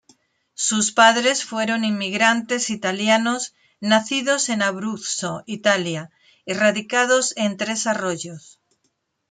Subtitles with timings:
[0.55, 6.09] Sus padres fueron inmigrantes italianos nacidos en Abruzzo, Italia,
[6.43, 8.59] y radicados en Tres Arroyos.